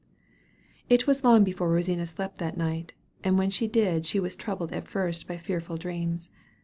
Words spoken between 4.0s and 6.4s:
she was troubled at first by fearful dreams.